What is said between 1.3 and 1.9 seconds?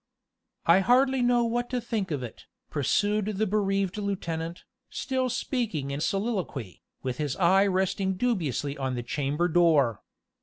what to